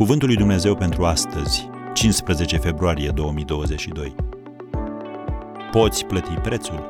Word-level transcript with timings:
Cuvântul 0.00 0.28
lui 0.28 0.36
Dumnezeu 0.36 0.76
pentru 0.76 1.04
astăzi, 1.04 1.68
15 1.94 2.56
februarie 2.56 3.10
2022. 3.10 4.14
Poți 5.70 6.04
plăti 6.04 6.30
prețul? 6.30 6.88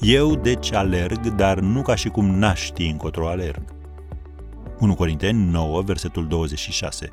Eu 0.00 0.34
deci 0.34 0.72
alerg, 0.72 1.26
dar 1.26 1.58
nu 1.58 1.82
ca 1.82 1.94
și 1.94 2.08
cum 2.08 2.26
n-aș 2.30 2.64
ști 2.64 2.86
încotro 2.86 3.28
alerg. 3.28 3.62
1 4.78 4.94
Corinteni 4.94 5.50
9, 5.50 5.82
versetul 5.82 6.26
26. 6.28 7.12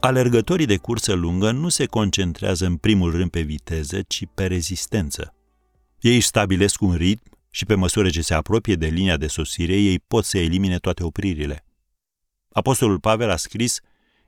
Alergătorii 0.00 0.66
de 0.66 0.76
cursă 0.76 1.12
lungă 1.12 1.50
nu 1.50 1.68
se 1.68 1.86
concentrează 1.86 2.66
în 2.66 2.76
primul 2.76 3.10
rând 3.10 3.30
pe 3.30 3.40
viteză, 3.40 4.02
ci 4.08 4.26
pe 4.34 4.46
rezistență. 4.46 5.34
Ei 6.00 6.20
stabilesc 6.20 6.80
un 6.80 6.94
ritm 6.94 7.30
și 7.50 7.64
pe 7.64 7.74
măsură 7.74 8.08
ce 8.08 8.22
se 8.22 8.34
apropie 8.34 8.74
de 8.74 8.86
linia 8.86 9.16
de 9.16 9.26
sosire, 9.26 9.74
ei 9.76 9.98
pot 9.98 10.24
să 10.24 10.38
elimine 10.38 10.78
toate 10.78 11.04
opririle. 11.04 11.64
Apostolul 12.52 13.00
Pavel 13.00 13.30
a 13.30 13.36
scris, 13.36 13.80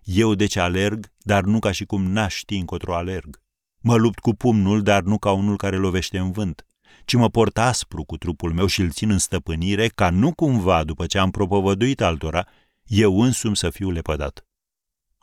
Eu 0.03 0.35
deci 0.35 0.57
alerg, 0.57 1.13
dar 1.19 1.43
nu 1.43 1.59
ca 1.59 1.71
și 1.71 1.85
cum 1.85 2.03
n-aș 2.03 2.35
ști 2.35 2.57
încotro 2.57 2.95
alerg. 2.95 3.43
Mă 3.81 3.97
lupt 3.97 4.19
cu 4.19 4.35
pumnul, 4.35 4.83
dar 4.83 5.03
nu 5.03 5.19
ca 5.19 5.33
unul 5.33 5.57
care 5.57 5.77
lovește 5.77 6.19
în 6.19 6.33
vânt, 6.33 6.67
ci 7.05 7.15
mă 7.15 7.31
port 7.31 7.59
aspru 7.59 8.05
cu 8.05 8.17
trupul 8.17 8.53
meu 8.53 8.67
și 8.67 8.81
îl 8.81 8.91
țin 8.91 9.11
în 9.11 9.19
stăpânire, 9.19 9.89
ca 9.89 10.11
nu 10.11 10.35
cumva, 10.35 10.85
după 10.85 11.07
ce 11.07 11.19
am 11.19 11.31
propovăduit 11.31 12.01
altora, 12.01 12.49
eu 12.85 13.21
însumi 13.21 13.57
să 13.57 13.71
fiu 13.71 13.91
lepădat. 13.91 14.47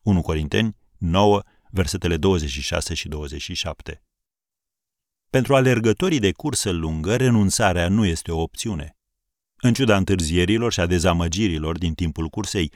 1 0.03 0.21
Corinteni 0.21 0.75
9, 0.97 1.41
versetele 1.69 2.17
26 2.17 2.93
și 2.93 3.07
27. 3.07 4.03
Pentru 5.29 5.55
alergătorii 5.55 6.19
de 6.19 6.31
cursă 6.31 6.69
lungă, 6.69 7.15
renunțarea 7.15 7.89
nu 7.89 8.05
este 8.05 8.31
o 8.31 8.41
opțiune. 8.41 8.95
În 9.55 9.73
ciuda 9.73 9.97
întârzierilor 9.97 10.71
și 10.71 10.79
a 10.79 10.85
dezamăgirilor 10.85 11.77
din 11.77 11.93
timpul 11.93 12.27
cursei, 12.27 12.71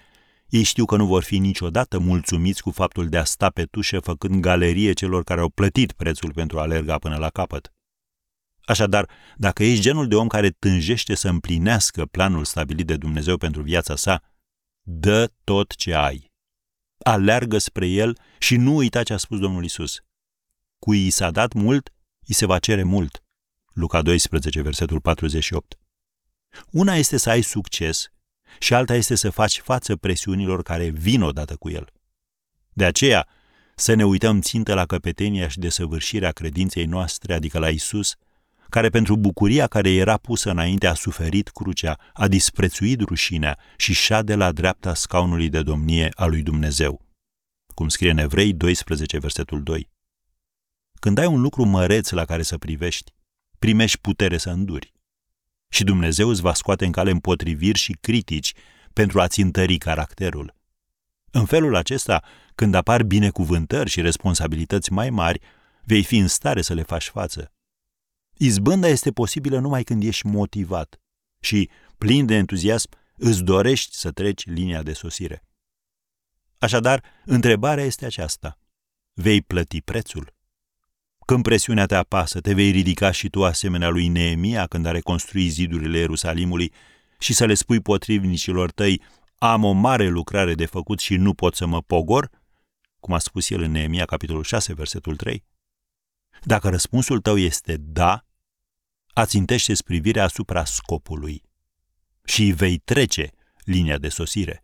ei 0.49 0.63
știu 0.63 0.85
că 0.85 0.95
nu 0.95 1.05
vor 1.05 1.23
fi 1.23 1.37
niciodată 1.37 1.99
mulțumiți 1.99 2.61
cu 2.61 2.71
faptul 2.71 3.09
de 3.09 3.17
a 3.17 3.23
sta 3.23 3.49
pe 3.49 3.63
tușă 3.63 3.99
făcând 3.99 4.41
galerie 4.41 4.93
celor 4.93 5.23
care 5.23 5.41
au 5.41 5.49
plătit 5.49 5.91
prețul 5.91 6.33
pentru 6.33 6.59
a 6.59 6.61
alerga 6.61 6.97
până 6.97 7.17
la 7.17 7.29
capăt. 7.29 7.73
Așadar, 8.65 9.09
dacă 9.35 9.63
ești 9.63 9.81
genul 9.81 10.07
de 10.07 10.15
om 10.15 10.27
care 10.27 10.49
tânjește 10.49 11.15
să 11.15 11.29
împlinească 11.29 12.05
planul 12.05 12.45
stabilit 12.45 12.85
de 12.85 12.97
Dumnezeu 12.97 13.37
pentru 13.37 13.61
viața 13.61 13.95
sa, 13.95 14.21
dă 14.81 15.31
tot 15.43 15.75
ce 15.75 15.93
ai. 15.93 16.31
Aleargă 17.03 17.57
spre 17.57 17.87
el 17.87 18.17
și 18.39 18.55
nu 18.55 18.75
uita 18.75 19.03
ce 19.03 19.13
a 19.13 19.17
spus 19.17 19.39
Domnul 19.39 19.63
Isus. 19.63 19.99
Cui 20.79 21.05
i 21.05 21.09
s-a 21.09 21.31
dat 21.31 21.53
mult, 21.53 21.93
îi 22.27 22.33
se 22.33 22.45
va 22.45 22.59
cere 22.59 22.83
mult. 22.83 23.23
Luca 23.73 24.01
12, 24.01 24.61
versetul 24.61 25.01
48. 25.01 25.79
Una 26.71 26.95
este 26.95 27.17
să 27.17 27.29
ai 27.29 27.41
succes 27.41 28.09
și 28.59 28.73
alta 28.73 28.95
este 28.95 29.15
să 29.15 29.29
faci 29.29 29.59
față 29.59 29.95
presiunilor 29.95 30.63
care 30.63 30.89
vin 30.89 31.21
odată 31.21 31.55
cu 31.55 31.69
el. 31.69 31.87
De 32.73 32.85
aceea, 32.85 33.27
să 33.75 33.93
ne 33.93 34.05
uităm 34.05 34.41
țintă 34.41 34.73
la 34.73 34.85
căpetenia 34.85 35.47
și 35.47 35.59
desăvârșirea 35.59 36.31
credinței 36.31 36.85
noastre, 36.85 37.33
adică 37.33 37.59
la 37.59 37.69
Isus, 37.69 38.15
care 38.69 38.89
pentru 38.89 39.17
bucuria 39.17 39.67
care 39.67 39.91
era 39.91 40.17
pusă 40.17 40.49
înainte 40.49 40.87
a 40.87 40.93
suferit 40.93 41.47
crucea, 41.47 41.97
a 42.13 42.27
disprețuit 42.27 43.01
rușinea 43.01 43.57
și 43.77 43.93
șade 43.93 44.35
la 44.35 44.51
dreapta 44.51 44.93
scaunului 44.93 45.49
de 45.49 45.61
domnie 45.61 46.11
a 46.15 46.25
lui 46.25 46.41
Dumnezeu. 46.41 47.01
Cum 47.73 47.87
scrie 47.87 48.11
în 48.11 48.17
Evrei 48.17 48.53
12, 48.53 49.17
versetul 49.17 49.63
2. 49.63 49.89
Când 50.99 51.17
ai 51.17 51.25
un 51.25 51.41
lucru 51.41 51.65
măreț 51.65 52.09
la 52.09 52.25
care 52.25 52.41
să 52.41 52.57
privești, 52.57 53.13
primești 53.59 53.97
putere 53.97 54.37
să 54.37 54.49
înduri. 54.49 54.93
Și 55.69 55.83
Dumnezeu 55.83 56.29
îți 56.29 56.41
va 56.41 56.53
scoate 56.53 56.85
în 56.85 56.91
cale 56.91 57.11
împotriviri 57.11 57.79
și 57.79 57.97
critici 58.01 58.53
pentru 58.93 59.21
a-ți 59.21 59.41
întări 59.41 59.77
caracterul. 59.77 60.55
În 61.31 61.45
felul 61.45 61.75
acesta, 61.75 62.23
când 62.55 62.73
apar 62.73 63.03
binecuvântări 63.03 63.89
și 63.89 64.01
responsabilități 64.01 64.91
mai 64.91 65.09
mari, 65.09 65.41
vei 65.83 66.03
fi 66.03 66.17
în 66.17 66.27
stare 66.27 66.61
să 66.61 66.73
le 66.73 66.81
faci 66.81 67.07
față. 67.07 67.53
Izbânda 68.37 68.87
este 68.87 69.11
posibilă 69.11 69.59
numai 69.59 69.83
când 69.83 70.03
ești 70.03 70.25
motivat 70.25 71.01
și, 71.39 71.69
plin 71.97 72.25
de 72.25 72.35
entuziasm, 72.35 72.89
îți 73.17 73.43
dorești 73.43 73.95
să 73.95 74.11
treci 74.11 74.45
linia 74.45 74.83
de 74.83 74.93
sosire. 74.93 75.43
Așadar, 76.57 77.03
întrebarea 77.25 77.83
este 77.83 78.05
aceasta. 78.05 78.59
Vei 79.13 79.41
plăti 79.41 79.81
prețul? 79.81 80.34
Când 81.25 81.43
presiunea 81.43 81.85
te 81.85 81.95
apasă, 81.95 82.41
te 82.41 82.53
vei 82.53 82.71
ridica 82.71 83.11
și 83.11 83.29
tu 83.29 83.43
asemenea 83.43 83.89
lui 83.89 84.07
Neemia 84.07 84.67
când 84.67 84.85
a 84.85 84.91
reconstruit 84.91 85.51
zidurile 85.51 85.97
Ierusalimului 85.97 86.73
și 87.19 87.33
să 87.33 87.45
le 87.45 87.53
spui 87.53 87.79
potrivnicilor 87.79 88.71
tăi, 88.71 89.01
am 89.37 89.63
o 89.63 89.71
mare 89.71 90.07
lucrare 90.07 90.55
de 90.55 90.65
făcut 90.65 90.99
și 90.99 91.15
nu 91.15 91.33
pot 91.33 91.55
să 91.55 91.65
mă 91.65 91.81
pogor? 91.81 92.29
Cum 92.99 93.13
a 93.13 93.19
spus 93.19 93.49
el 93.49 93.61
în 93.61 93.71
Neemia, 93.71 94.05
capitolul 94.05 94.43
6, 94.43 94.73
versetul 94.73 95.15
3. 95.15 95.43
Dacă 96.43 96.69
răspunsul 96.69 97.21
tău 97.21 97.37
este 97.37 97.77
da, 97.79 98.25
ațintește 99.13 99.73
privirea 99.85 100.23
asupra 100.23 100.65
scopului 100.65 101.43
și 102.23 102.43
vei 102.43 102.77
trece 102.77 103.29
linia 103.63 103.97
de 103.97 104.09
sosire. 104.09 104.63